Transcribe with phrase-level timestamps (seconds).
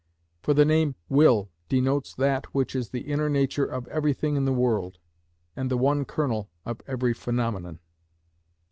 [0.41, 4.51] For the name will denotes that which is the inner nature of everything in the
[4.51, 4.97] world,
[5.55, 7.77] and the one kernel of every phenomenon.